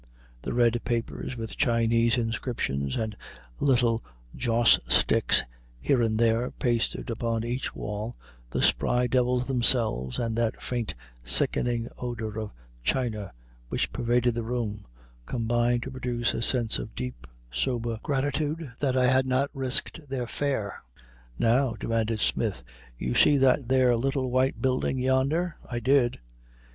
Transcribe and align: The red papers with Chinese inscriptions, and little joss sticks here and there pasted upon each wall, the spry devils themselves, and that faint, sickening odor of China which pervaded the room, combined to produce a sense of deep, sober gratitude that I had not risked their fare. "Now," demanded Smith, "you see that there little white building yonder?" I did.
The 0.41 0.55
red 0.55 0.81
papers 0.83 1.37
with 1.37 1.55
Chinese 1.55 2.17
inscriptions, 2.17 2.95
and 2.95 3.15
little 3.59 4.03
joss 4.35 4.79
sticks 4.89 5.43
here 5.79 6.01
and 6.01 6.17
there 6.17 6.49
pasted 6.49 7.11
upon 7.11 7.43
each 7.43 7.75
wall, 7.75 8.15
the 8.49 8.63
spry 8.63 9.05
devils 9.05 9.45
themselves, 9.45 10.17
and 10.17 10.35
that 10.35 10.59
faint, 10.59 10.95
sickening 11.23 11.87
odor 11.99 12.39
of 12.39 12.49
China 12.81 13.31
which 13.69 13.93
pervaded 13.93 14.33
the 14.33 14.41
room, 14.41 14.87
combined 15.27 15.83
to 15.83 15.91
produce 15.91 16.33
a 16.33 16.41
sense 16.41 16.79
of 16.79 16.95
deep, 16.95 17.27
sober 17.51 17.99
gratitude 18.01 18.71
that 18.79 18.97
I 18.97 19.05
had 19.05 19.27
not 19.27 19.51
risked 19.53 20.09
their 20.09 20.25
fare. 20.25 20.81
"Now," 21.37 21.75
demanded 21.79 22.21
Smith, 22.21 22.63
"you 22.97 23.13
see 23.13 23.37
that 23.37 23.67
there 23.67 23.95
little 23.95 24.31
white 24.31 24.63
building 24.63 24.97
yonder?" 24.97 25.57
I 25.69 25.79
did. 25.79 26.17